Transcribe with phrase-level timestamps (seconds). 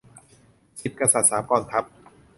[0.81, 1.83] สิบกษัตริย์ สามกองทัพ